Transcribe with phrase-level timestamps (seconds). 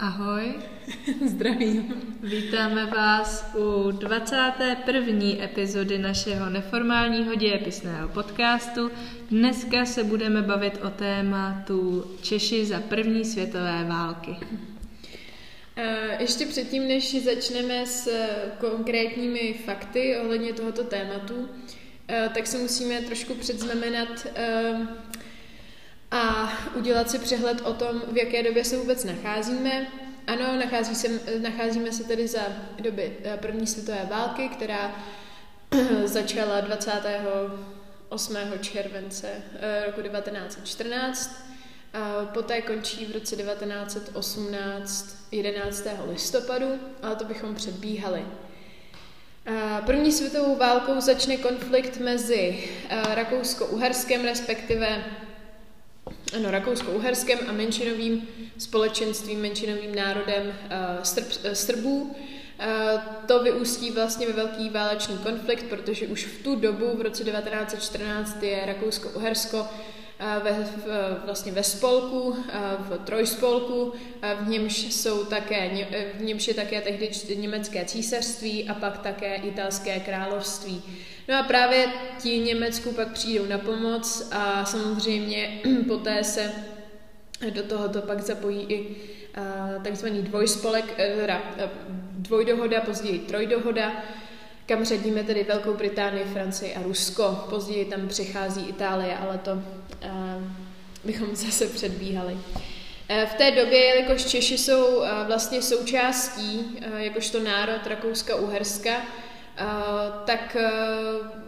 [0.00, 0.54] Ahoj.
[1.26, 1.94] Zdravím.
[2.22, 5.44] Vítáme vás u 21.
[5.44, 8.90] epizody našeho neformálního dějepisného podcastu.
[9.30, 14.36] Dneska se budeme bavit o tématu Češi za první světové války.
[16.18, 18.08] Ještě předtím, než začneme s
[18.58, 21.48] konkrétními fakty ohledně tohoto tématu,
[22.34, 24.26] tak se musíme trošku předznamenat
[26.10, 29.86] a udělat si přehled o tom, v jaké době se vůbec nacházíme.
[30.26, 32.40] Ano, nachází se, nacházíme se tedy za
[32.78, 34.92] doby eh, první světové války, která
[36.04, 38.36] začala 28.
[38.60, 39.28] července
[39.60, 41.48] eh, roku 1914.
[41.92, 45.86] A poté končí v roce 1918 11.
[46.10, 46.66] listopadu,
[47.02, 48.24] ale to bychom předbíhali.
[49.86, 55.04] První světovou válkou začne konflikt mezi eh, Rakousko-Uherskem, respektive
[56.36, 58.28] ano, Rakousko-Uherském a menšinovým
[58.58, 62.02] společenstvím, menšinovým národem uh, Srb, uh, Srbů.
[62.02, 67.24] Uh, to vyústí vlastně ve velký válečný konflikt, protože už v tu dobu, v roce
[67.24, 69.66] 1914, je Rakousko-Uhersko
[70.44, 70.66] ve,
[71.24, 72.36] vlastně ve spolku,
[72.78, 73.92] v trojspolku,
[74.40, 80.00] v němž jsou také, v němž je také tehdy německé císařství a pak také italské
[80.00, 80.82] království.
[81.28, 81.86] No a právě
[82.18, 86.52] ti Německu pak přijdou na pomoc a samozřejmě poté se
[87.50, 88.96] do tohoto pak zapojí i
[89.84, 91.40] takzvaný dvojspolek, e, e,
[92.12, 93.92] dvojdohoda, později trojdohoda,
[94.66, 97.46] kam řadíme tedy Velkou Británii, Francii a Rusko.
[97.50, 99.60] Později tam přichází Itálie, ale to uh,
[101.04, 102.38] bychom zase předbíhali.
[103.26, 109.00] V té době, jelikož Češi jsou vlastně součástí, jakožto národ Rakouska-Uherska,
[110.24, 110.56] tak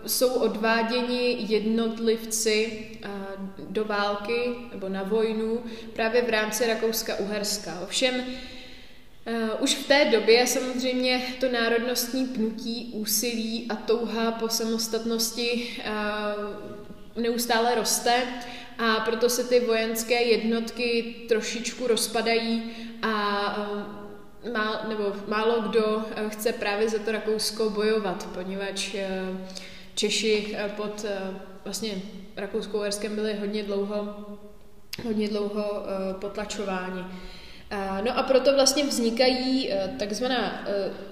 [0.06, 2.86] jsou odváděni jednotlivci
[3.58, 7.82] do války nebo na vojnu právě v rámci Rakouska-Uherska.
[7.82, 8.24] Ovšem,
[9.60, 15.80] už v té době samozřejmě to národnostní pnutí, úsilí a touha po samostatnosti
[17.16, 18.22] neustále roste
[18.78, 22.62] a proto se ty vojenské jednotky trošičku rozpadají
[23.02, 23.99] a
[24.52, 29.08] má, nebo málo kdo eh, chce právě za to Rakousko bojovat, poněvadž eh,
[29.94, 31.06] Češi eh, pod
[31.64, 31.92] vlastně
[32.36, 34.14] rakouskou uherskem byli hodně dlouho,
[35.04, 35.64] hodně dlouho
[36.20, 37.04] potlačováni.
[38.04, 40.66] No a proto vlastně vznikají takzvaná,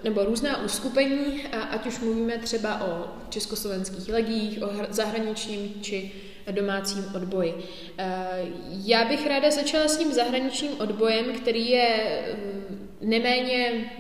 [0.05, 6.13] nebo různá uskupení, ať už mluvíme třeba o československých legích, o zahraničním či
[6.51, 7.55] domácím odboji.
[8.71, 11.97] Já bych ráda začala s tím zahraničním odbojem, který je
[13.01, 13.91] neméně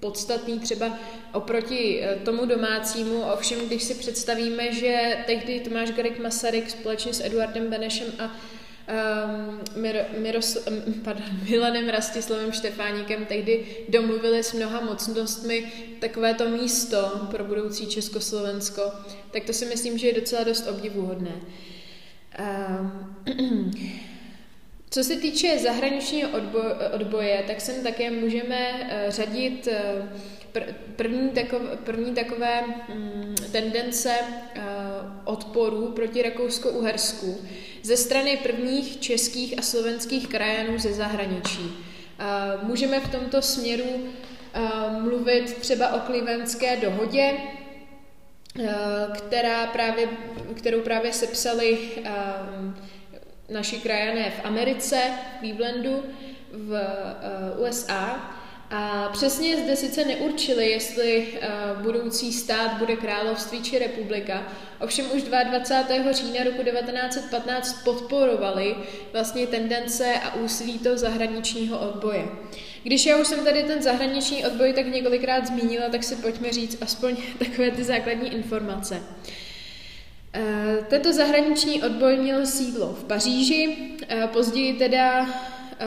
[0.00, 0.98] podstatný třeba
[1.32, 3.22] oproti eh, tomu domácímu.
[3.22, 9.60] Ovšem, když si představíme, že tehdy Tomáš Garik Masaryk společně s Eduardem Benešem a um,
[9.82, 10.58] Mir, Miros,
[11.04, 18.82] pardon, Milanem Rastislavem Štefáníkem tehdy domluvili s mnoha mocnostmi takovéto místo pro budoucí Československo,
[19.30, 21.32] tak to si myslím, že je docela dost obdivuhodné.
[22.38, 23.70] Um,
[24.90, 26.30] Co se týče zahraničního
[26.94, 34.14] odboje, tak sem také můžeme eh, řadit eh, první takové, první takové mm, tendence
[34.54, 34.62] eh,
[35.24, 37.36] odporu proti Rakousko-Uhersku
[37.82, 41.70] ze strany prvních českých a slovenských krajanů ze zahraničí.
[42.62, 43.84] Můžeme v tomto směru
[45.00, 47.32] mluvit třeba o klivenské dohodě,
[49.16, 50.08] která právě,
[50.54, 51.78] kterou právě sepsali
[53.48, 55.00] naši krajané v Americe,
[55.36, 56.02] v Clevelandu,
[56.52, 56.70] v
[57.56, 58.34] uh, USA.
[58.70, 64.42] A přesně zde sice neurčili, jestli uh, budoucí stát bude království či republika,
[64.80, 66.12] ovšem už 22.
[66.12, 68.76] října roku 1915 podporovali
[69.12, 72.28] vlastně tendence a úsilí toho zahraničního odboje.
[72.82, 76.82] Když já už jsem tady ten zahraniční odboj tak několikrát zmínila, tak si pojďme říct
[76.82, 79.02] aspoň takové ty základní informace.
[79.26, 79.47] Eh,
[80.88, 83.76] tento zahraniční odboj měl sídlo v Paříži,
[84.08, 85.86] eh, později teda, eh,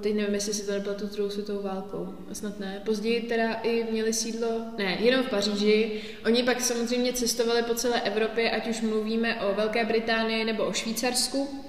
[0.00, 3.86] teď nevím, jestli si to nebylo tu druhou světovou válkou, snad ne, později teda i
[3.90, 4.48] měli sídlo,
[4.78, 6.00] ne, jenom v Paříži.
[6.26, 10.72] Oni pak samozřejmě cestovali po celé Evropě, ať už mluvíme o Velké Británii nebo o
[10.72, 11.64] Švýcarsku.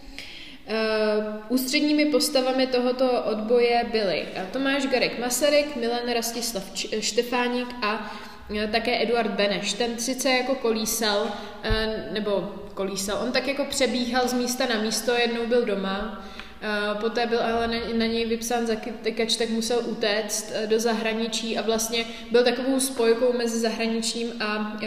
[1.50, 8.29] Ústředními postavami tohoto odboje byly Tomáš Garek Masaryk, Milan Rastislav Štefáník a Eh,
[8.72, 9.74] také Eduard Beneš.
[9.74, 11.28] Ten sice jako kolísal,
[11.64, 16.26] eh, nebo kolísal, on tak jako přebíhal z místa na místo, jednou byl doma,
[16.62, 22.06] eh, poté byl ale na něj vypsán zakykač, tak musel utéct do zahraničí a vlastně
[22.32, 24.78] byl takovou spojkou mezi zahraničním a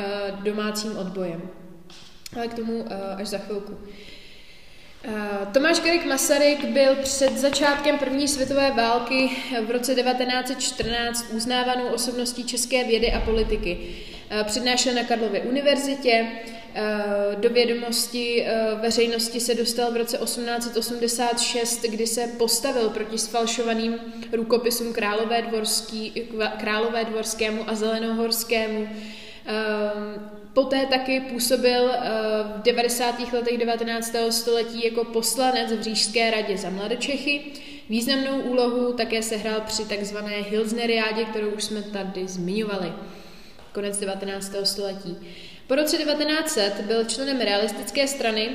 [0.43, 1.43] domácím odbojem.
[2.37, 2.85] Ale k tomu
[3.17, 3.79] až za chvilku.
[5.53, 9.31] Tomáš Garik Masaryk byl před začátkem první světové války
[9.67, 13.79] v roce 1914 uznávanou osobností české vědy a politiky.
[14.45, 16.27] Přednášel na Karlově univerzitě,
[17.35, 18.47] do vědomosti
[18.81, 23.97] veřejnosti se dostal v roce 1886, kdy se postavil proti sfalšovaným
[24.33, 26.29] rukopisům Králové, dvorský,
[26.59, 28.89] Králové dvorskému a Zelenohorskému.
[30.53, 31.89] Poté taky působil
[32.57, 33.33] v 90.
[33.33, 34.15] letech 19.
[34.31, 37.41] století jako poslanec v Řížské radě za Mladočechy.
[37.89, 42.93] Významnou úlohu také sehrál při takzvané Hilsneriádě, kterou už jsme tady zmiňovali.
[43.73, 44.55] Konec 19.
[44.65, 45.17] století.
[45.67, 48.51] Po roce 1900 byl členem realistické strany,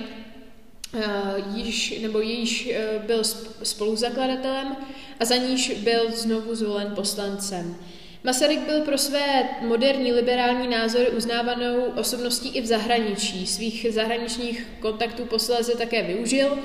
[1.54, 2.70] již, nebo již
[3.08, 3.24] byl
[3.64, 4.76] spoluzakladatelem
[5.20, 7.76] a za níž byl znovu zvolen poslancem.
[8.24, 13.48] Masaryk byl pro své moderní liberální názory uznávanou osobností i v zahraničí.
[13.48, 16.58] Svých zahraničních kontaktů posléze také využil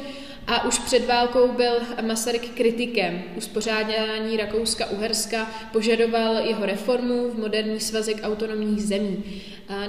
[0.46, 1.72] a už před válkou byl
[2.06, 9.24] Masaryk kritikem uspořádání Rakouska-Uherska, požadoval jeho reformu v moderní svazek autonomních zemí.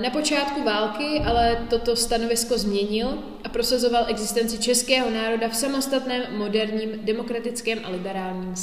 [0.02, 6.90] Na počátku války ale toto stanovisko změnil a prosazoval existenci českého národa v samostatném, moderním,
[6.96, 8.56] demokratickém a liberálním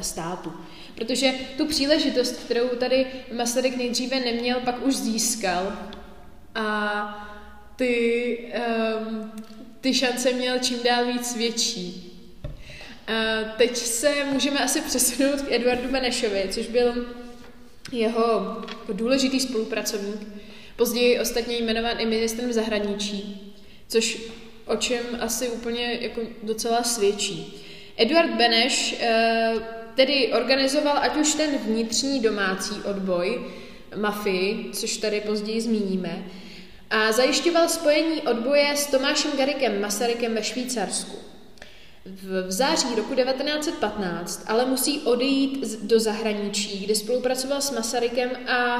[0.00, 0.52] státu.
[1.00, 5.72] Protože tu příležitost, kterou tady Masaryk nejdříve neměl, pak už získal.
[6.54, 7.36] A
[7.76, 8.38] ty,
[8.98, 9.32] um,
[9.80, 12.12] ty šance měl čím dál víc větší.
[13.06, 17.06] A teď se můžeme asi přesunout k Eduardu Benešovi, což byl
[17.92, 18.56] jeho
[18.92, 20.20] důležitý spolupracovník,
[20.76, 23.52] později ostatně jmenován i ministrem zahraničí,
[23.88, 24.18] což
[24.66, 27.62] o čem asi úplně jako docela svědčí.
[27.96, 33.40] Eduard Beneš eh, tedy organizoval ať už ten vnitřní domácí odboj
[33.96, 36.24] mafii, což tady později zmíníme,
[36.90, 41.16] a zajišťoval spojení odboje s Tomášem Garikem Masarykem ve Švýcarsku.
[42.04, 48.76] V, září roku 1915 ale musí odejít do zahraničí, kde spolupracoval s Masarykem a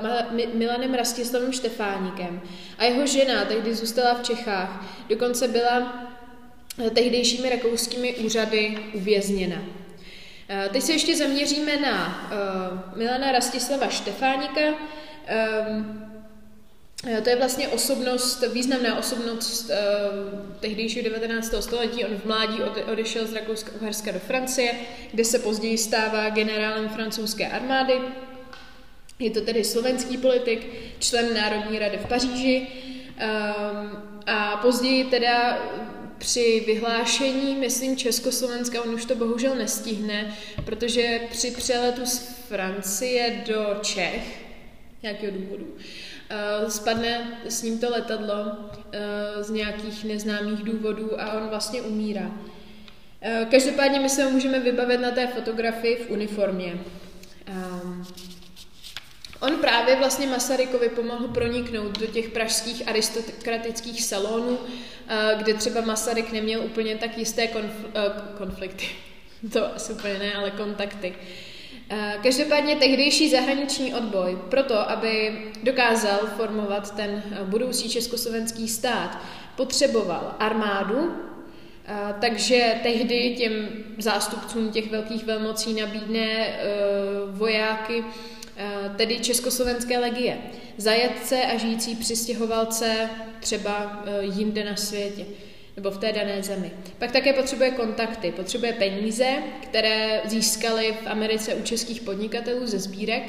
[0.00, 2.40] uh, Milanem Rastislavem Štefánikem.
[2.78, 6.08] A jeho žena tehdy zůstala v Čechách, dokonce byla
[6.78, 9.81] eh, tehdejšími rakouskými úřady uvězněna.
[10.48, 12.28] Eh, teď se ještě zaměříme na
[12.92, 14.60] uh, Milana Rastislava Štefánika.
[14.60, 16.08] Um,
[17.22, 21.54] to je vlastně osobnost, významná osobnost uh, tehdejšího 19.
[21.60, 22.04] století.
[22.04, 24.74] On v mládí ode, odešel z Rakouska-Uherska do Francie,
[25.10, 27.94] kde se později stává generálem francouzské armády.
[29.18, 30.66] Je to tedy slovenský politik,
[30.98, 32.66] člen Národní rady v Paříži.
[32.66, 35.58] Um, a později teda
[36.22, 43.78] při vyhlášení, myslím, Československa, on už to bohužel nestihne, protože při přeletu z Francie do
[43.82, 44.44] Čech,
[45.02, 51.48] nějakého důvodu, uh, spadne s ním to letadlo uh, z nějakých neznámých důvodů a on
[51.48, 52.26] vlastně umírá.
[52.26, 56.78] Uh, každopádně my se ho můžeme vybavit na té fotografii v uniformě.
[59.42, 64.58] On právě vlastně Masarykovi pomohl proniknout do těch pražských aristokratických salonů,
[65.08, 68.86] eh, kde třeba Masaryk neměl úplně tak jisté konfl- eh, konflikty.
[69.52, 71.14] To asi úplně ne, ale kontakty.
[71.90, 79.18] Eh, každopádně tehdejší zahraniční odboj proto, aby dokázal formovat ten budoucí československý stát,
[79.56, 81.14] potřeboval armádu,
[82.20, 83.68] takže tehdy těm
[83.98, 86.56] zástupcům těch velkých velmocí nabídne
[87.30, 88.04] vojáky
[88.96, 90.38] tedy Československé legie,
[90.76, 95.24] zajatce a žijící přistěhovalce třeba eh, jinde na světě
[95.76, 96.70] nebo v té dané zemi.
[96.98, 99.26] Pak také potřebuje kontakty, potřebuje peníze,
[99.62, 103.22] které získali v Americe u českých podnikatelů ze sbírek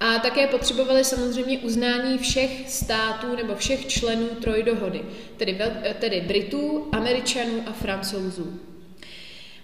[0.00, 5.02] a také potřebovali samozřejmě uznání všech států nebo všech členů trojdohody,
[5.36, 5.58] tedy,
[5.98, 8.60] tedy Britů, Američanů a Francouzů.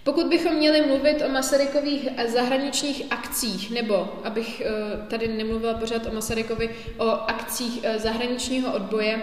[0.03, 6.13] Pokud bychom měli mluvit o Masarykových zahraničních akcích, nebo abych eh, tady nemluvila pořád o
[6.13, 9.21] Masarykovi, o akcích eh, zahraničního odboje,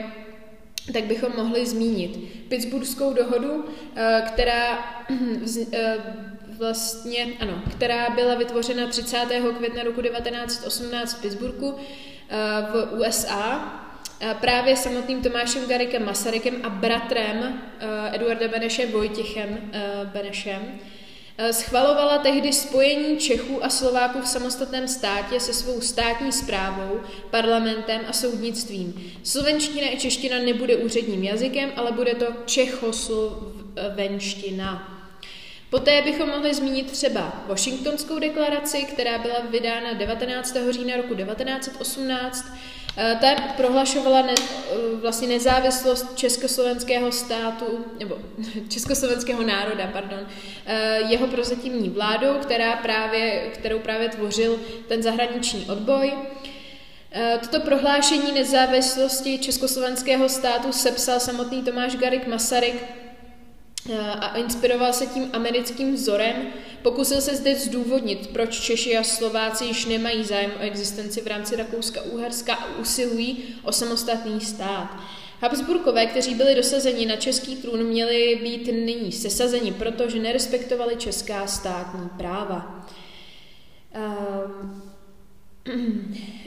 [0.92, 2.18] tak bychom mohli zmínit
[2.48, 3.64] Pittsburghskou dohodu,
[3.96, 4.78] eh, která
[6.58, 9.16] vlastně, ano, která byla vytvořena 30.
[9.58, 11.76] května roku 1918 v Pittsburghu
[12.72, 13.79] v USA
[14.40, 20.78] právě samotným Tomášem Garikem Masarykem a bratrem eh, Eduarda Beneše Vojtěchem eh, Benešem,
[21.38, 27.00] eh, schvalovala tehdy spojení Čechů a Slováků v samostatném státě se svou státní zprávou,
[27.30, 29.12] parlamentem a soudnictvím.
[29.22, 34.96] Slovenština i čeština nebude úředním jazykem, ale bude to čechoslovenština.
[35.70, 40.56] Poté bychom mohli zmínit třeba Washingtonskou deklaraci, která byla vydána 19.
[40.70, 42.52] října roku 1918.
[42.96, 48.18] Eh, ta prohlašovala ne, eh, vlastně nezávislost československého státu, nebo
[48.68, 50.18] československého národa, pardon,
[50.66, 56.12] eh, jeho prozatímní vládou, která právě, kterou právě tvořil ten zahraniční odboj.
[57.40, 62.84] Toto prohlášení nezávislosti československého státu sepsal samotný Tomáš Garik Masaryk
[64.20, 66.34] a inspiroval se tím americkým vzorem.
[66.82, 71.56] Pokusil se zde zdůvodnit, proč Češi a Slováci již nemají zájem o existenci v rámci
[71.56, 75.00] Rakouska-Uherska a usilují o samostatný stát.
[75.40, 82.08] Habsburkové, kteří byli dosazeni na český trůn, měli být nyní sesazeni, protože nerespektovali česká státní
[82.18, 82.88] práva.
[83.94, 84.82] Um,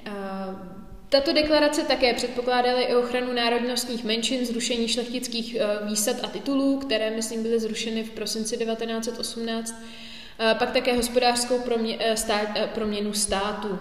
[0.08, 6.78] um, tato deklarace také předpokládala i ochranu národnostních menšin, zrušení šlechtických eh, výsad a titulů,
[6.78, 10.03] které, myslím, byly zrušeny v prosinci 1918, eh,
[10.60, 13.80] pak také hospodářskou promě, eh, stát, proměnu státu.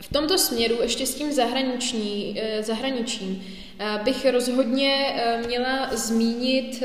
[0.00, 3.44] V tomto směru ještě s tím zahraniční, zahraničím
[4.04, 5.14] bych rozhodně
[5.46, 6.82] měla zmínit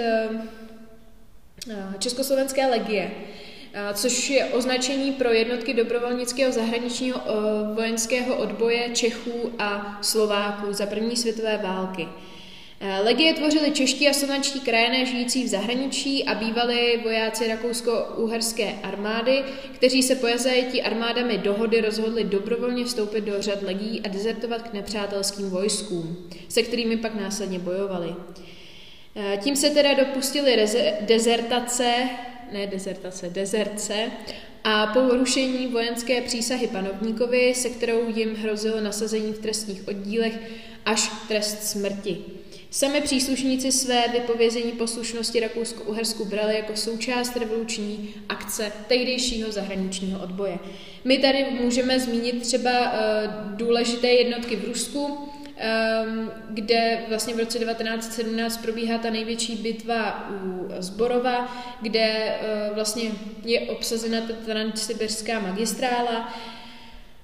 [1.99, 3.11] Československé legie
[3.93, 7.21] což je označení pro jednotky dobrovolnického zahraničního
[7.73, 12.07] vojenského odboje Čechů a Slováků za první světové války.
[13.03, 20.03] Legie tvořili čeští a slovenští krajané žijící v zahraničí a bývali vojáci rakousko-uherské armády, kteří
[20.03, 25.49] se po zajetí armádami dohody rozhodli dobrovolně vstoupit do řad legií a dezertovat k nepřátelským
[25.49, 28.15] vojskům, se kterými pak následně bojovali.
[29.43, 30.67] Tím se teda dopustili
[31.01, 31.93] dezertace
[32.51, 34.11] ne dezertace, dezerce,
[34.63, 40.39] a po porušení vojenské přísahy panovníkovi, se kterou jim hrozilo nasazení v trestních oddílech
[40.85, 42.17] až trest smrti.
[42.75, 50.59] Sami příslušníci své vypovězení poslušnosti Rakousko-Uhersku brali jako součást revoluční akce tehdejšího zahraničního odboje.
[51.03, 52.97] My tady můžeme zmínit třeba uh,
[53.57, 55.17] důležité jednotky v Rusku,
[55.57, 63.11] Ehm, kde vlastně v roce 1917 probíhá ta největší bitva u Zborova, kde eh, vlastně
[63.43, 66.33] je obsazena ta transsibirská magistrála.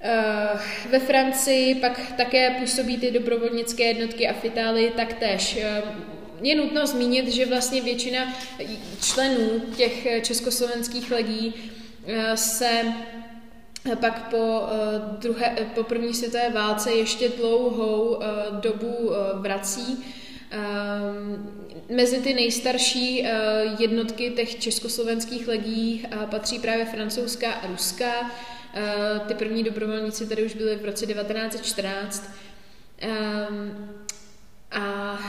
[0.04, 5.58] Eh, ve Francii pak také působí ty dobrovolnické jednotky a v Itálii taktéž.
[5.62, 5.84] Ehm,
[6.42, 8.34] je nutno zmínit, že vlastně většina
[9.02, 11.54] členů těch československých legí
[12.08, 12.94] eh, se
[13.96, 18.24] pak po, uh, druhé, po první světové válce ještě dlouhou uh,
[18.60, 20.04] dobu vrací.
[21.90, 23.28] Mezi ty nejstarší
[23.80, 28.32] jednotky těch československých legí patří právě francouzská a ruská.
[29.28, 32.32] Ty první dobrovolníci tady už byly v roce 1914.
[34.72, 35.20] A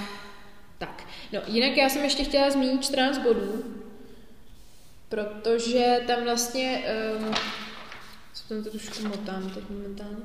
[0.79, 3.65] tak, no jinak já jsem ještě chtěla zmínit 14 bodů,
[5.09, 6.85] protože tam vlastně
[7.19, 7.35] um,
[8.35, 10.17] jsem to trošku motám teď momentálně.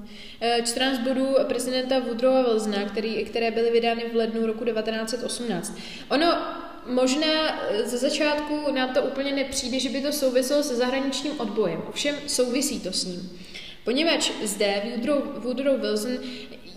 [0.65, 5.77] 14 eh, bodů prezidenta Woodrowa Wilsona, který, které byly vydány v lednu roku 1918.
[6.09, 6.37] Ono
[6.87, 11.83] možná eh, ze začátku nám to úplně nepřijde, že by to souviselo se zahraničním odbojem.
[11.89, 13.39] Ovšem souvisí to s ním.
[13.83, 16.17] Poněvadž zde Woodrow, Woodrow Wilson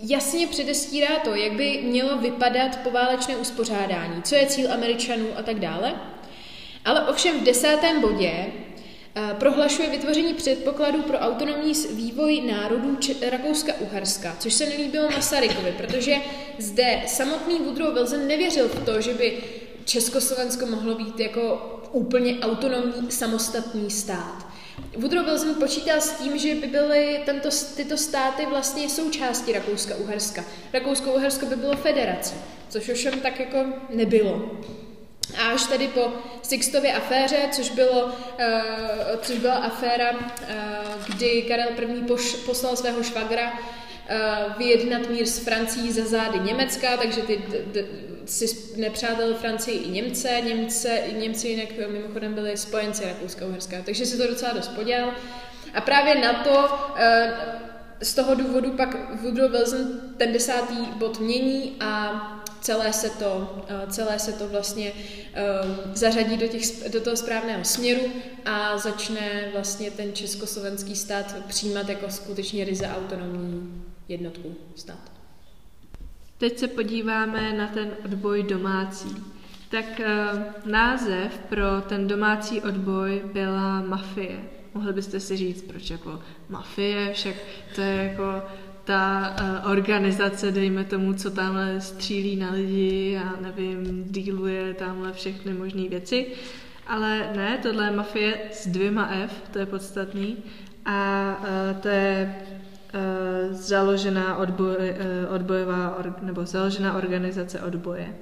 [0.01, 5.59] jasně předestírá to, jak by mělo vypadat poválečné uspořádání, co je cíl Američanů a tak
[5.59, 5.93] dále.
[6.85, 8.45] Ale ovšem v desátém bodě
[9.15, 12.97] Eh, prohlašuje vytvoření předpokladů pro autonomní vývoj národů
[13.29, 16.15] Rakouska-Uherska, což se nelíbilo Masarykovi, protože
[16.57, 19.37] zde samotný Woodrow Wilson nevěřil v to, že by
[19.85, 24.47] Československo mohlo být jako úplně autonomní samostatný stát.
[24.97, 30.43] Woodrow Wilson počítal s tím, že by byly tento, tyto státy vlastně součástí Rakouska-Uherska.
[30.73, 32.35] Rakousko-Uhersko by bylo federací,
[32.69, 34.51] což ovšem tak jako nebylo.
[35.37, 38.11] A až tady po Sixtově aféře, což, bylo, uh,
[39.21, 42.01] což byla aféra, uh, kdy Karel I.
[42.01, 43.53] Poš, poslal svého švagra
[44.57, 47.41] vyjednat mír s Francií za zády Německa, takže ty
[48.25, 48.45] si
[48.77, 50.41] nepřátel Francii i Němce.
[50.41, 51.01] Němce.
[51.19, 55.13] Němci jinak mimochodem byli spojenci Rakouska-Uherska, takže si to docela dost podělal.
[55.73, 56.97] A právě na to uh,
[58.01, 62.21] z toho důvodu pak Woodrow Wilson ten desátý bod mění a
[62.61, 64.91] celé se to, eh, celé se to vlastně
[65.93, 68.01] zařadí do, těch, do toho správného směru
[68.45, 75.11] a začne vlastně ten československý stát přijímat jako skutečně ryze autonomní jednotku stát.
[76.37, 79.15] Teď se podíváme na ten odboj domácí.
[79.69, 84.39] Tak uh, název pro ten domácí odboj byla mafie.
[84.73, 87.35] Mohli byste si říct, proč jako mafie, však
[87.75, 88.41] to je jako
[88.83, 95.53] ta uh, organizace, dejme tomu, co tamhle střílí na lidi a nevím, díluje tamhle všechny
[95.53, 96.27] možné věci.
[96.87, 100.37] Ale ne, tohle je mafie s dvěma F, to je podstatný.
[100.85, 102.35] A uh, to je
[103.51, 108.15] založená odboj, uh, odbojová, or, nebo založená organizace odboje.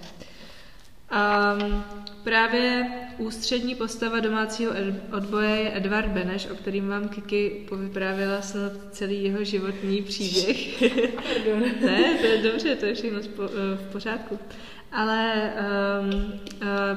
[1.12, 1.84] Um,
[2.24, 4.74] právě ústřední postava domácího
[5.18, 10.84] odboje je Edvard Beneš, o kterým vám Kiki povyprávěla snad celý jeho životní příběh.
[11.16, 11.64] Pardon.
[11.86, 13.20] ne, to je dobře, to je všechno
[13.76, 14.40] v pořádku.
[14.92, 15.54] Ale
[16.02, 16.40] um,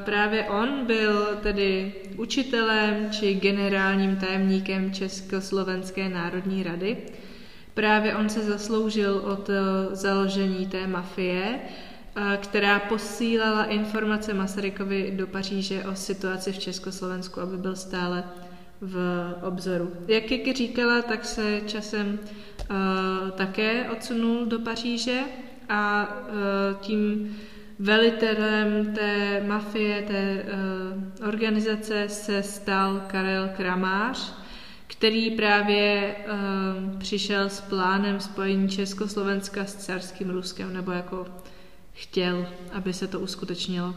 [0.05, 6.97] právě on byl tedy učitelem či generálním tajemníkem Československé národní rady.
[7.75, 9.55] Právě on se zasloužil od uh,
[9.95, 11.61] založení té mafie,
[12.37, 18.25] která posílala informace Masarykovi do Paříže o situaci v Československu, aby byl stále
[18.81, 19.93] v obzoru.
[20.09, 25.21] Jak Kiki říkala, tak se časem uh, také odsunul do Paříže
[25.69, 27.37] a uh, tím
[27.79, 30.45] velitelem té mafie, té
[31.23, 34.35] uh, organizace se stal Karel Kramář,
[35.03, 41.27] který právě uh, přišel s plánem spojení Československa s carským Ruskem, nebo jako
[41.93, 43.95] chtěl, aby se to uskutečnilo.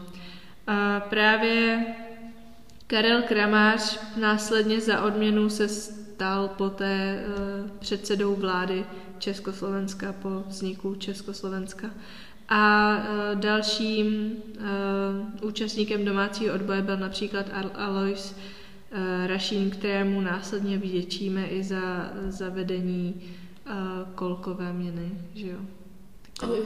[0.66, 1.86] A právě
[2.86, 8.84] Karel Kramář následně za odměnu se stal poté uh, předsedou vlády
[9.18, 11.90] Československa po vzniku Československa.
[12.48, 18.36] A uh, dalším uh, účastníkem domácího odboje byl například Alois
[19.26, 23.14] Rašín, kterému následně vděčíme i za zavedení
[23.66, 23.72] uh,
[24.14, 25.10] kolkové měny.
[25.34, 25.58] Že jo?
[26.42, 26.58] Ale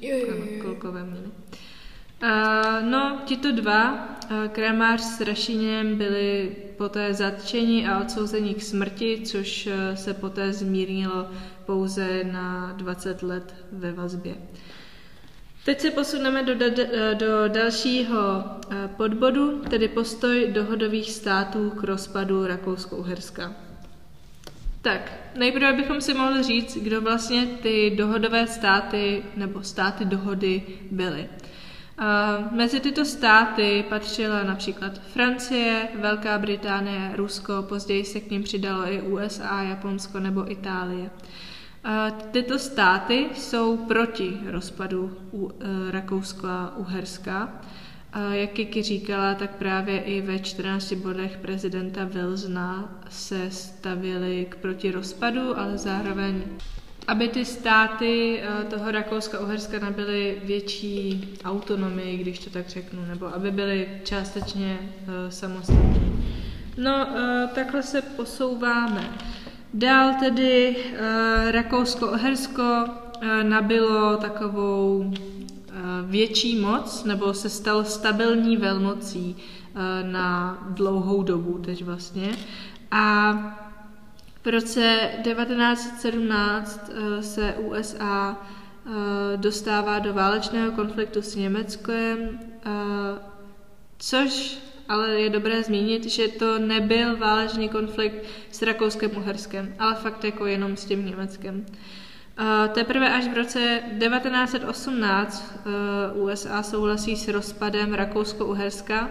[0.00, 0.62] Jo, jo, jo.
[0.62, 1.26] Kolkové měny.
[2.22, 9.20] Uh, no, tito dva, uh, Kramář s Rašíněm, byli poté zatčeni a odsouzeni k smrti,
[9.24, 11.30] což uh, se poté zmírnilo
[11.66, 14.34] pouze na 20 let ve vazbě.
[15.66, 18.44] Teď se posuneme do, do, do dalšího
[18.96, 23.52] podbodu, tedy postoj dohodových států k rozpadu Rakousko-Uherska.
[24.82, 31.28] Tak, nejprve bychom si mohli říct, kdo vlastně ty dohodové státy nebo státy dohody byly.
[31.98, 38.92] Uh, mezi tyto státy patřila například Francie, Velká Británie, Rusko, později se k ním přidalo
[38.92, 41.10] i USA, Japonsko nebo Itálie.
[42.30, 45.52] Tyto státy jsou proti rozpadu u, uh,
[45.90, 47.52] Rakouska a Uherska
[48.32, 54.90] jak Kiki říkala, tak právě i ve 14 bodech prezidenta Wilsona se stavili k proti
[54.90, 56.42] rozpadu, ale zároveň
[57.08, 63.50] aby ty státy eh, toho Rakouska-Uherska nabyly větší autonomii, když to tak řeknu, nebo aby
[63.50, 66.26] byly částečně uh, samostatní.
[66.76, 67.08] No,
[67.54, 69.10] takhle se posouváme.
[69.74, 75.12] Dál tedy uh, Rakousko-Uhersko uh, nabilo takovou
[76.06, 82.36] větší moc nebo se stal stabilní velmocí eh, na dlouhou dobu teď vlastně.
[82.90, 83.32] A
[84.44, 88.90] v roce 1917 eh, se USA eh,
[89.36, 92.38] dostává do válečného konfliktu s Německem,
[93.98, 100.46] což ale je dobré zmínit, že to nebyl válečný konflikt s Rakouskem-Uherskem, ale fakt jako
[100.46, 101.66] jenom s tím Německem.
[102.72, 105.54] Teprve až v roce 1918
[106.14, 109.08] uh, USA souhlasí s rozpadem Rakousko-Uherska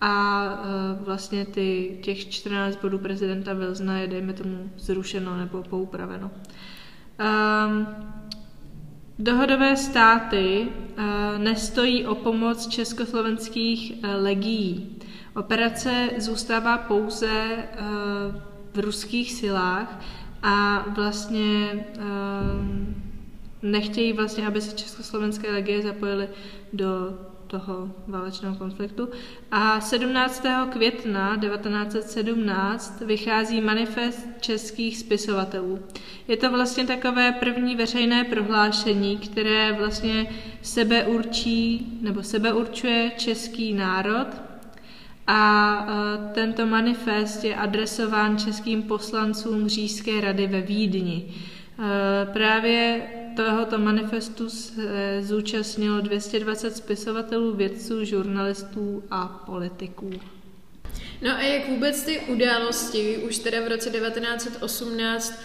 [0.00, 6.30] a uh, vlastně ty, těch 14 bodů prezidenta Wilsona je, dejme tomu, zrušeno nebo poupraveno.
[7.66, 7.86] Um,
[9.18, 11.04] dohodové státy uh,
[11.38, 14.93] nestojí o pomoc československých uh, legií.
[15.36, 18.40] Operace zůstává pouze uh,
[18.72, 20.00] v ruských silách,
[20.46, 22.04] a vlastně uh,
[23.62, 26.28] nechtějí vlastně, aby se československé legie zapojily
[26.72, 29.08] do toho válečného konfliktu.
[29.50, 30.46] A 17.
[30.72, 35.78] května 1917 vychází manifest českých spisovatelů.
[36.28, 40.26] Je to vlastně takové první veřejné prohlášení, které vlastně
[40.62, 44.26] sebe určí nebo sebe určuje český národ
[45.26, 51.24] a e, tento manifest je adresován českým poslancům Říjské rady ve Vídni.
[51.24, 53.02] E, právě
[53.36, 60.10] tohoto manifestu se zúčastnilo 220 spisovatelů, vědců, žurnalistů a politiků.
[61.22, 65.42] No a jak vůbec ty události už teda v roce 1918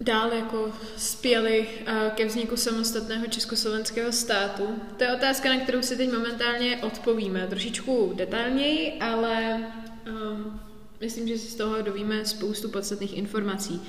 [0.00, 1.68] dál jako spěli
[2.14, 4.62] ke vzniku samostatného československého státu?
[4.96, 7.46] To je otázka, na kterou si teď momentálně odpovíme.
[7.50, 9.60] Trošičku detailněji, ale
[10.06, 10.60] um,
[11.00, 13.82] myslím, že si z toho dovíme spoustu podstatných informací.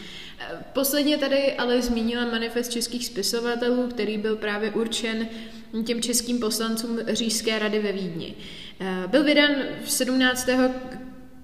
[0.74, 5.28] Posledně tady ale zmínila manifest českých spisovatelů, který byl právě určen
[5.86, 8.36] těm českým poslancům Říšské rady ve Vídni.
[9.08, 9.52] Byl vydán
[9.86, 10.50] 17.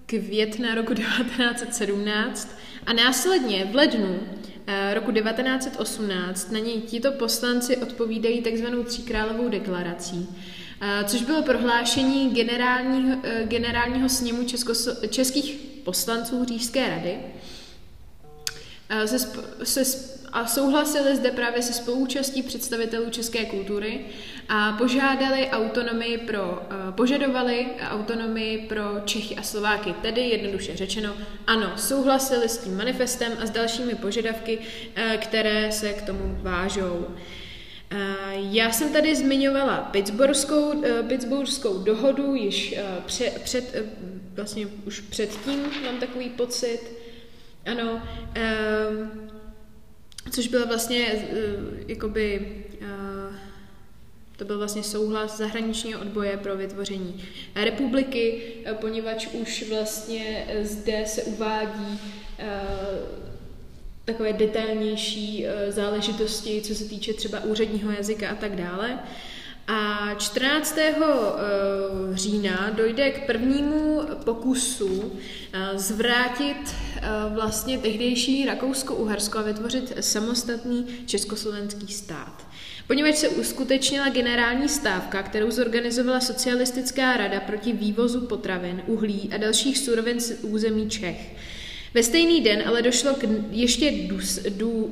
[0.06, 4.19] května roku 1917 a následně v lednu
[4.93, 10.30] roku 1918 na něj tito poslanci odpovídají takzvanou tříkrálovou deklarací,
[11.06, 14.43] což bylo prohlášení generálního, generálního sněmu
[15.10, 17.17] českých poslanců Říšské rady,
[19.06, 19.19] se,
[19.63, 24.06] se, a souhlasili zde právě se spolúčastí představitelů české kultury
[24.50, 31.13] a požádali autonomii pro, požadovali autonomii pro Čechy a Slováky, tedy jednoduše řečeno,
[31.48, 34.60] ano, souhlasili s tím manifestem a s dalšími požadavky,
[35.17, 37.08] které se k tomu vážou.
[38.34, 43.86] Já jsem tady zmiňovala Pittsburghskou, Pittsburghskou dohodu již před, před,
[44.36, 46.80] vlastně už předtím, mám takový pocit,
[47.65, 48.02] ano,
[50.32, 53.36] což byla vlastně uh, jakoby uh,
[54.38, 57.24] to byl vlastně souhlas zahraničního odboje pro vytvoření
[57.56, 58.42] republiky,
[58.82, 62.00] poněvadž už vlastně zde se uvádí
[64.06, 69.00] takové detailnější záležitosti, co se týče třeba úředního jazyka a tak dále.
[69.67, 70.78] A 14.
[70.78, 70.95] Eh,
[72.13, 75.12] října dojde k prvnímu pokusu
[75.54, 77.01] eh, zvrátit eh,
[77.34, 82.47] vlastně tehdejší Rakousko-Uhersko a vytvořit samostatný československý stát.
[82.88, 89.78] Poněvadž se uskutečnila generální stávka, kterou zorganizovala Socialistická rada proti vývozu potravin, uhlí a dalších
[89.78, 91.36] surovin z území Čech.
[91.95, 93.93] Ve stejný den ale došlo k ještě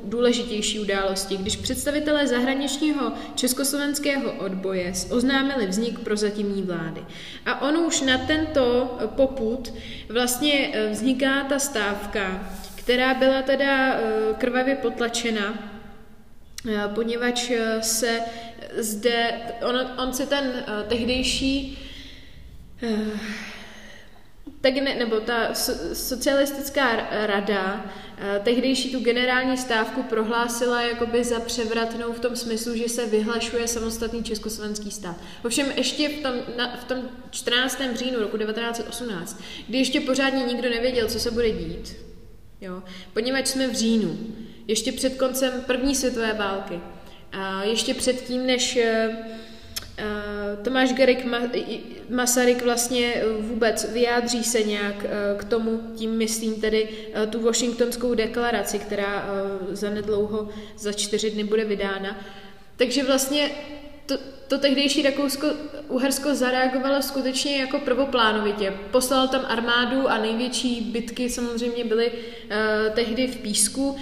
[0.04, 7.00] důležitější události, když představitelé zahraničního československého odboje oznámili vznik prozatímní vlády.
[7.46, 9.74] A ono už na tento poput
[10.08, 14.00] vlastně e, vzniká ta stávka, která byla teda e,
[14.38, 15.72] krvavě potlačena,
[16.68, 18.20] e, poněvadž se
[18.76, 19.32] zde,
[19.68, 21.78] on, on se ten tehdejší
[24.70, 25.54] ne, nebo ta
[25.92, 27.86] socialistická rada
[28.18, 33.68] eh, tehdejší tu generální stávku prohlásila jakoby za převratnou v tom smyslu, že se vyhlašuje
[33.68, 35.16] samostatný československý stát.
[35.44, 36.98] Ovšem ještě v tom, na, v tom
[37.30, 37.80] 14.
[37.94, 41.96] říjnu roku 1918, kdy ještě pořádně nikdo nevěděl, co se bude dít,
[42.60, 44.18] jo, poněvadž jsme v říjnu,
[44.68, 46.80] ještě před koncem první světové války,
[47.32, 49.43] a ještě předtím, než Eh,
[50.62, 51.26] Tomáš Garik
[52.10, 56.88] Masaryk vlastně eh, vůbec vyjádří se nějak eh, k tomu, tím myslím tedy
[57.30, 59.26] tu Washingtonskou deklaraci, která
[59.70, 62.20] zanedlouho za čtyři dny bude vydána.
[62.76, 63.50] Takže vlastně
[64.06, 64.14] to,
[64.48, 68.72] to tehdejší Rakousko-Uhersko zareagovalo skutečně jako prvoplánovitě.
[68.90, 72.12] Poslal tam armádu a největší bitky samozřejmě byly
[72.94, 73.96] tehdy v Písku,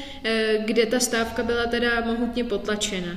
[0.59, 3.17] kde ta stávka byla teda mohutně potlačena.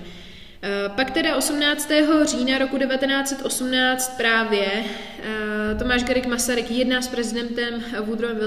[0.96, 1.90] Pak teda 18.
[2.24, 8.40] října roku 1918 právě eh, Tomáš Garik Masaryk jedná s prezidentem Woodrowem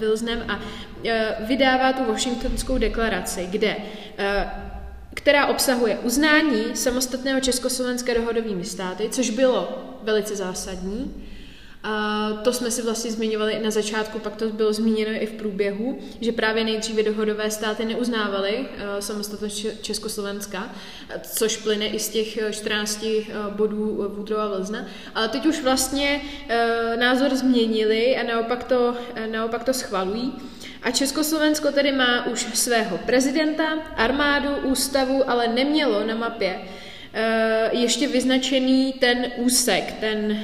[0.00, 0.60] Wilsonem a
[1.04, 3.76] eh, vydává tu Washingtonskou deklaraci, kde
[5.14, 11.26] která obsahuje uznání samostatného Československa dohodovými státy, což bylo velice zásadní,
[11.84, 15.32] a to jsme si vlastně zmiňovali i na začátku, pak to bylo zmíněno i v
[15.32, 18.66] průběhu, že právě nejdříve dohodové státy neuznávaly uh,
[19.00, 20.74] samostatnost Československa,
[21.22, 24.86] což plyne i z těch 14 uh, bodů Woodrowa Wilsona.
[25.14, 26.20] Ale teď už vlastně
[26.98, 28.94] názor změnili a naopak to,
[29.30, 30.32] naopak to schvalují.
[30.82, 33.64] A Československo tedy má už svého prezidenta,
[33.96, 36.81] armádu, ústavu, ale nemělo na mapě Eh,
[37.72, 40.38] ještě vyznačený ten úsek, ten,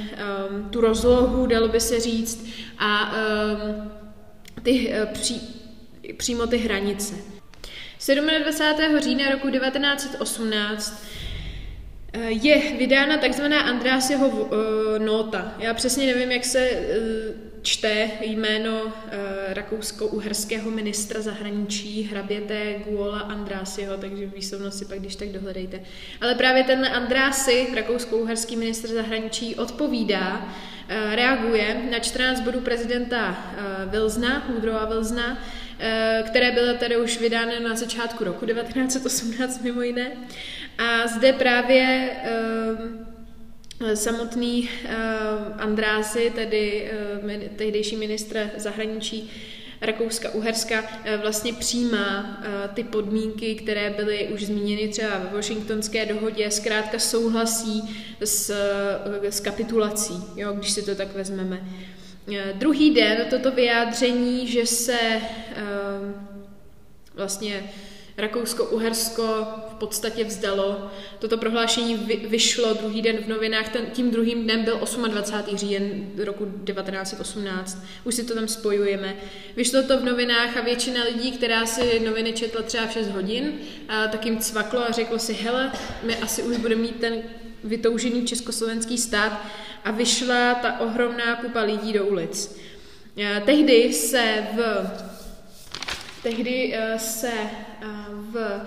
[0.49, 2.45] um, tu rozlohu, dalo by se říct,
[2.77, 3.91] a um,
[4.63, 5.41] ty, uh, pří,
[6.17, 7.15] přímo ty hranice.
[8.43, 8.99] 27.
[8.99, 11.03] října roku 1918
[12.13, 14.49] je vydána takzvaná Andrásjeho uh,
[14.97, 15.53] nota.
[15.59, 18.91] Já přesně nevím, jak se uh, čte jméno uh,
[19.47, 25.79] rakousko-uherského ministra zahraničí hraběte Guola Andrásiho, takže výslovnost si pak když tak dohledejte.
[26.21, 30.55] Ale právě ten Andrási, rakousko-uherský ministr zahraničí, odpovídá,
[31.15, 33.37] reaguje na 14 bodů prezidenta
[33.85, 35.37] Vilzna, Woodrowa Vilzna,
[36.25, 40.11] které bylo tady už vydány na začátku roku 1918 mimo jiné.
[40.79, 42.09] A zde právě
[43.81, 44.91] Eh, samotný uh,
[45.61, 46.91] Andrázy, tedy
[47.23, 49.31] uh, tehdejší ministr zahraničí
[49.81, 56.99] Rakouska-Uherska, uh, vlastně přijímá ty podmínky, které byly už zmíněny třeba ve Washingtonské dohodě, zkrátka
[56.99, 57.83] souhlasí
[58.23, 58.53] s,
[59.29, 61.63] s kapitulací, jo, když si to tak vezmeme.
[62.27, 64.99] Uh, druhý den toto vyjádření, že se
[67.15, 67.71] vlastně
[68.19, 70.91] Rakousko-Uhersko v podstatě vzdalo.
[71.19, 75.57] Toto prohlášení vy, vyšlo druhý den v novinách, ten, tím druhým dnem byl 28.
[75.57, 77.83] říjen roku 1918.
[78.03, 79.15] Už si to tam spojujeme.
[79.55, 83.53] Vyšlo to v novinách a většina lidí, která si noviny četla třeba v 6 hodin,
[83.89, 85.71] a tak jim cvaklo a řeklo si, hele,
[86.03, 87.21] my asi už budeme mít ten
[87.63, 89.45] vytoužený československý stát
[89.83, 92.59] a vyšla ta ohromná kupa lidí do ulic.
[93.45, 94.87] Tehdy se v
[96.23, 97.31] tehdy eh, se
[98.31, 98.61] v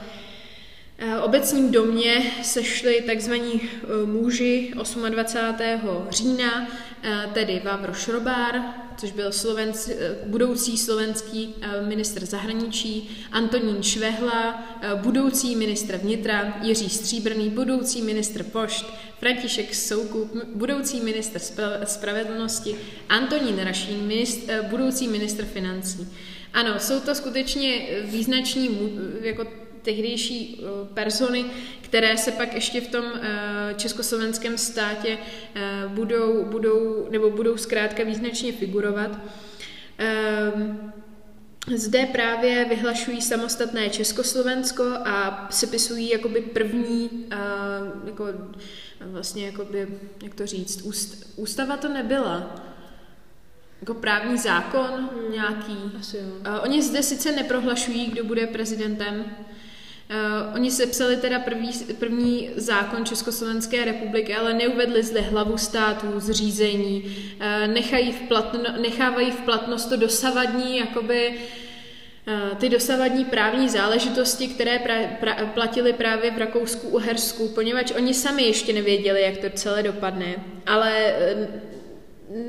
[0.99, 3.61] eh, obecním domě sešli takzvaní
[4.05, 4.73] muži
[5.11, 6.07] 28.
[6.11, 6.69] října,
[7.35, 8.63] tedy Vávro Šrobár,
[8.97, 9.91] což byl slovenc,
[10.27, 11.55] budoucí slovenský
[11.87, 14.65] ministr zahraničí, Antonín Švehla,
[14.97, 18.87] budoucí ministr vnitra, Jiří Stříbrný, budoucí ministr pošt,
[19.19, 21.39] František Soukup, budoucí ministr
[21.85, 22.77] spravedlnosti,
[23.09, 24.13] Antonín Rašín,
[24.71, 26.09] budoucí ministr financí.
[26.53, 29.47] Ano, jsou to skutečně význační jako
[29.83, 31.45] tehdejší eh, persony,
[31.81, 35.19] které se pak ještě v tom eh, československém státě
[35.55, 39.19] eh, budou, budou, nebo budou zkrátka význačně figurovat.
[41.75, 47.27] Zde právě vyhlašují samostatné Československo a sepisují jakoby první,
[48.05, 48.25] jako,
[49.01, 49.89] vlastně jakoby,
[50.23, 52.55] jak to říct, úst, ústava to nebyla,
[53.83, 55.33] jako právní zákon hmm.
[55.33, 55.77] nějaký.
[56.01, 56.23] Asi jo.
[56.23, 59.15] Uh, oni zde sice neprohlašují, kdo bude prezidentem.
[59.19, 67.03] Uh, oni sepsali teda první, první zákon Československé republiky, ale neuvedli zde hlavu státu, zřízení,
[67.05, 71.35] uh, nechají v platno, nechávají v platnost to dosavadní, jakoby
[72.59, 78.73] ty dosavadní právní záležitosti, které pra, pra, platily právě v Rakousku-Uhersku, poněvadž oni sami ještě
[78.73, 80.35] nevěděli, jak to celé dopadne,
[80.67, 81.15] ale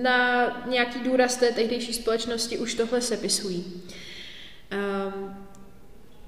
[0.02, 3.84] na nějaký důraz té tehdejší společnosti už tohle sepisují.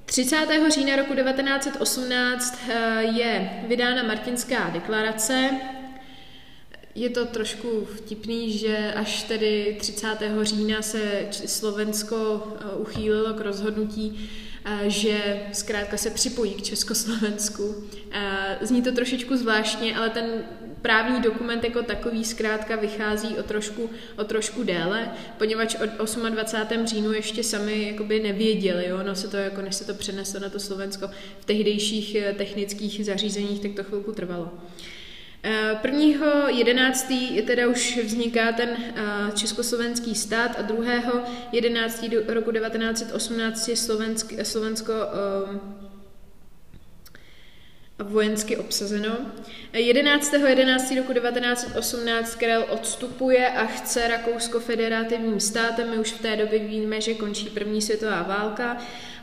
[0.06, 0.36] 30.
[0.50, 5.50] Ehm, října roku 1918 eh, je vydána Martinská deklarace.
[6.96, 10.08] Je to trošku vtipný, že až tedy 30.
[10.41, 14.30] října se Slovensko eh, uchýlilo k rozhodnutí,
[14.65, 17.76] eh, že zkrátka se připojí k Československu.
[18.62, 20.44] Zní to trošičku zvláštně, ale ten
[20.86, 26.86] právní dokument jako takový zkrátka vychází o trošku, o trošku déle, poněvadž od 28.
[26.86, 30.50] říjnu ještě sami jakoby nevěděli, jo, no se to, jako než se to přeneslo na
[30.50, 34.52] to Slovensko v tehdejších eh, technických zařízeních, tak to chvilku trvalo.
[35.84, 36.28] 1.
[36.48, 37.13] Eh, 11.
[37.48, 39.04] teda už vzniká ten eh,
[39.36, 40.86] československý stát a 2.
[41.52, 42.06] 11.
[42.28, 44.93] roku 1918 je Slovensk, Slovensko
[48.03, 49.17] vojensky obsazeno.
[49.73, 50.34] 11.
[50.34, 50.93] 11.
[50.97, 55.89] roku 1918 Karel odstupuje a chce Rakousko federativním státem.
[55.89, 58.77] My už v té době víme, že končí první světová válka.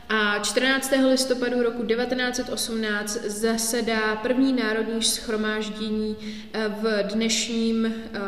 [0.09, 0.93] A 14.
[1.09, 6.15] listopadu roku 1918 zasedá první národní schromáždění
[6.53, 8.19] eh, v dnešním, eh,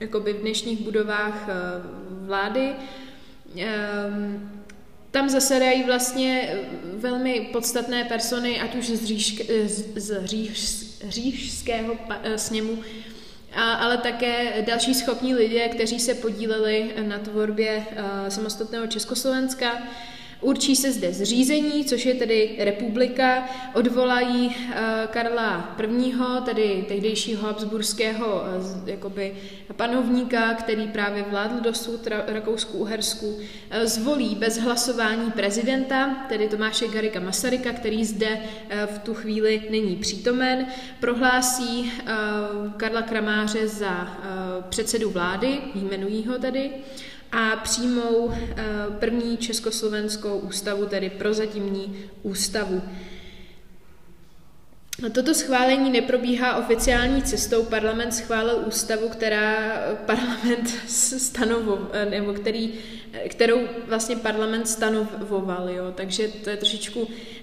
[0.00, 1.52] jakoby v dnešních budovách eh,
[2.26, 2.72] vlády.
[5.10, 6.58] Tam zasedají vlastně
[6.94, 9.40] velmi podstatné persony, ať už z, říšk,
[9.96, 12.78] z říš, říšského eh, sněmu,
[13.54, 17.86] a, ale také další schopní lidé, kteří se podíleli na tvorbě
[18.28, 19.82] samostatného Československa.
[20.40, 24.54] Určí se zde zřízení, což je tedy republika, odvolají uh,
[25.06, 29.34] Karla I., tedy tehdejšího habsburského uh, jakoby
[29.76, 33.42] panovníka, který právě vládl dosud Rakousku-Uhersku, uh,
[33.82, 38.38] zvolí bez hlasování prezidenta, tedy Tomáše Garika Masaryka, který zde
[38.86, 40.66] v tu chvíli není přítomen,
[41.00, 41.92] prohlásí
[42.76, 44.18] Karla Kramáře za
[44.68, 46.70] předsedu vlády, jmenují ho tedy,
[47.32, 48.64] a přijmou eh,
[48.98, 52.82] první československou ústavu, tedy prozatímní ústavu.
[55.12, 57.64] Toto schválení neprobíhá oficiální cestou.
[57.64, 59.56] Parlament schválil ústavu, která
[60.06, 60.68] parlament
[61.18, 62.74] stanovoval, nebo který,
[63.28, 65.68] kterou vlastně parlament stanovoval.
[65.68, 65.92] Jo.
[65.94, 67.37] Takže to je trošičku eh,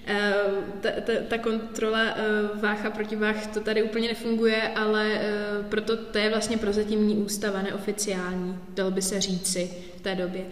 [0.80, 5.30] ta, ta, ta kontrola eh, váh a protiváh, to tady úplně nefunguje, ale eh,
[5.68, 10.46] proto to je vlastně prozatímní ústava, neoficiální, dal by se říci v té době.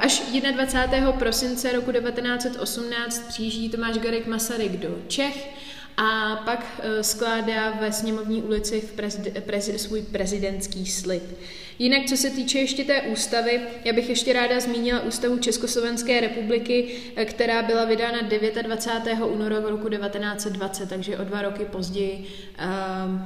[0.00, 0.22] Až
[0.52, 1.12] 21.
[1.12, 5.48] prosince roku 1918 přijíždí Tomáš Garek Masaryk do Čech,
[5.96, 11.22] a pak skládá ve sněmovní ulici v prezid, prez, svůj prezidentský slib.
[11.78, 16.88] Jinak, co se týče ještě té ústavy, já bych ještě ráda zmínila ústavu Československé republiky,
[17.16, 18.18] eh, která byla vydána
[18.62, 19.26] 29.
[19.26, 22.24] února roku 1920, takže o dva roky později
[22.58, 23.20] uh,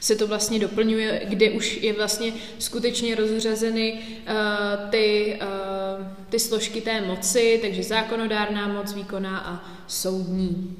[0.00, 6.80] se to vlastně doplňuje, kde už je vlastně skutečně rozřazeny uh, ty uh, ty složky
[6.80, 10.76] té moci, takže zákonodárná moc, výkonná a soudní.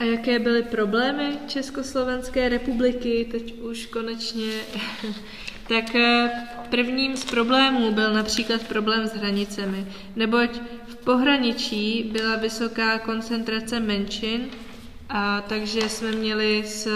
[0.00, 4.52] A jaké byly problémy Československé republiky, teď už konečně?
[5.68, 6.30] tak eh,
[6.70, 9.86] prvním z problémů byl například problém s hranicemi,
[10.16, 10.50] neboť
[10.86, 14.48] v pohraničí byla vysoká koncentrace menšin,
[15.08, 16.88] a takže jsme měli s,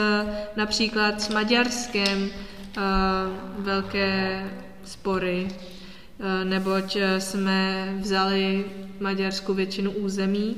[0.57, 2.31] například s Maďarskem
[2.77, 4.45] a, eh, velké
[4.85, 8.65] spory, a, eh, neboť jsme vzali
[9.01, 10.57] Maďarsku většinu území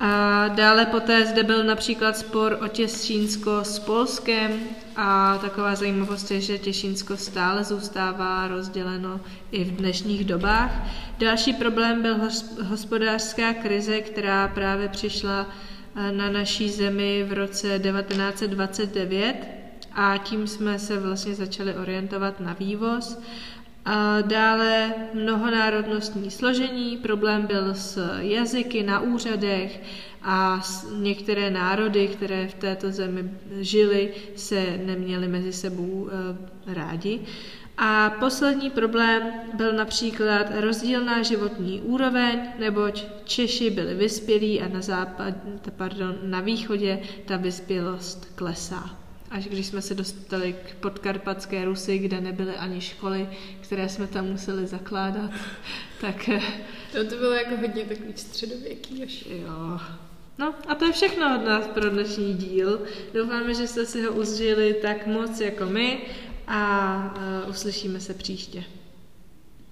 [0.00, 4.60] a dále poté zde byl například spor o Těšínsko s Polskem
[4.96, 10.70] a taková zajímavost je, že Těšínsko stále zůstává rozděleno i v dnešních dobách.
[11.18, 12.16] Další problém byl
[12.62, 15.46] hospodářská krize, která právě přišla
[15.96, 19.48] eh, na naší zemi v roce 1929
[19.92, 23.18] a tím jsme se vlastně začali orientovat na vývoz.
[24.22, 29.80] Dále mnohonárodnostní složení, problém byl s jazyky na úřadech
[30.22, 30.60] a
[30.96, 37.20] některé národy, které v této zemi žily, se neměly mezi sebou e, rádi.
[37.78, 39.22] A poslední problém
[39.54, 45.34] byl například rozdílná životní úroveň, neboť Češi byli vyspělí a na, západ,
[45.76, 52.20] pardon, na východě ta vyspělost klesá až když jsme se dostali k podkarpatské Rusy, kde
[52.20, 53.28] nebyly ani školy,
[53.60, 55.30] které jsme tam museli zakládat,
[56.00, 56.28] tak...
[56.28, 56.42] Eh,
[56.92, 59.24] to, to bylo jako hodně takový středověký až.
[59.26, 59.80] Jo.
[60.38, 62.82] No a to je všechno od nás pro dnešní díl.
[63.14, 66.00] Doufáme, že jste si ho užili tak moc jako my
[66.46, 67.14] a
[67.44, 68.64] uh, uslyšíme se příště.